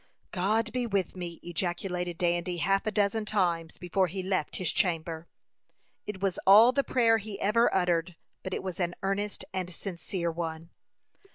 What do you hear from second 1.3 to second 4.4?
ejaculated Dandy, half a dozen times before he